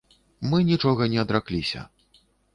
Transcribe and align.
Мы 0.53 0.57
нічога 0.69 1.03
не 1.13 1.21
адракліся. 1.25 1.87